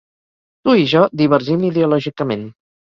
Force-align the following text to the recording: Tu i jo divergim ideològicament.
Tu 0.63 0.75
i 0.85 0.89
jo 0.95 1.05
divergim 1.23 1.69
ideològicament. 1.71 2.53